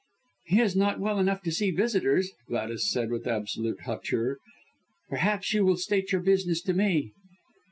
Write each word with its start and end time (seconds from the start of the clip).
"He 0.47 0.59
is 0.61 0.75
not 0.75 0.99
well 0.99 1.19
enough 1.19 1.43
to 1.43 1.51
see 1.51 1.69
visitors," 1.69 2.31
Gladys 2.47 2.89
said, 2.89 3.11
with 3.11 3.27
absolute 3.27 3.81
hauteur. 3.81 4.39
"Perhaps 5.09 5.53
you 5.53 5.63
will 5.63 5.77
state 5.77 6.11
your 6.11 6.21
business 6.21 6.59
to 6.63 6.73
me." 6.73 7.11